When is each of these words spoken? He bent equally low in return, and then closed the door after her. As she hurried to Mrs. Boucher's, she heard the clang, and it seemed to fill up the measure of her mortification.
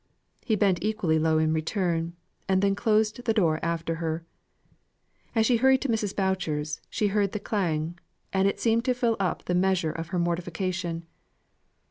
He 0.43 0.55
bent 0.55 0.83
equally 0.83 1.19
low 1.19 1.37
in 1.37 1.53
return, 1.53 2.13
and 2.49 2.63
then 2.63 2.73
closed 2.73 3.23
the 3.23 3.33
door 3.35 3.59
after 3.61 3.97
her. 4.01 4.25
As 5.35 5.45
she 5.45 5.57
hurried 5.57 5.81
to 5.81 5.89
Mrs. 5.89 6.15
Boucher's, 6.15 6.81
she 6.89 7.09
heard 7.09 7.33
the 7.33 7.39
clang, 7.39 7.99
and 8.33 8.47
it 8.47 8.59
seemed 8.59 8.83
to 8.85 8.95
fill 8.95 9.15
up 9.19 9.45
the 9.45 9.53
measure 9.53 9.91
of 9.91 10.07
her 10.07 10.17
mortification. 10.17 11.05